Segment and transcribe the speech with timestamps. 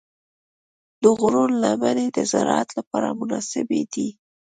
[1.01, 4.07] د غرونو لمنې د زراعت لپاره مناسبې دي.